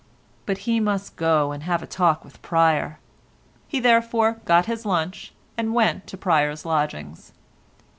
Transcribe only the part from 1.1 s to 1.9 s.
go and have a